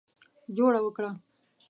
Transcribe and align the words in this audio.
جوړه 0.55 0.79
وکړه. 0.83 1.11